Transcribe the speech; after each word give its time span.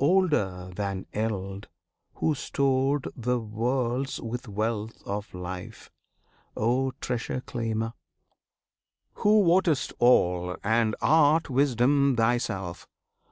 Older 0.00 0.72
than 0.74 1.06
eld, 1.12 1.68
Who 2.14 2.34
stored 2.34 3.06
The 3.14 3.38
worlds 3.38 4.20
with 4.20 4.48
wealth 4.48 5.00
of 5.06 5.32
life! 5.32 5.92
O 6.56 6.90
Treasure 7.00 7.40
Claimer, 7.40 7.92
Who 9.22 9.42
wottest 9.42 9.92
all, 10.00 10.56
and 10.64 10.96
art 11.00 11.48
Wisdom 11.50 12.16
Thyself! 12.16 12.88